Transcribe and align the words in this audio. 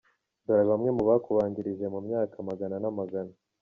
Dore 0.45 0.63
bamwe 0.71 0.89
mu 0.97 1.03
bakubanjirije 1.09 1.85
mu 1.93 1.99
myaka 2.07 2.35
amagana 2.43 2.75
namagana. 2.83 3.33